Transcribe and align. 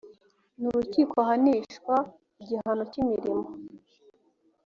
n 0.59 0.61
urukiko 0.69 1.15
ahanishwa 1.23 1.95
igihano 2.41 2.83
cy 2.91 2.97
imirimo 3.03 3.45